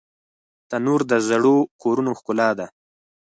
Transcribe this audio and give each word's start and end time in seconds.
تنور 0.69 1.01
د 1.11 1.13
زړو 1.27 1.57
کورونو 1.81 2.11
ښکلا 2.19 2.49
ده 2.59 2.67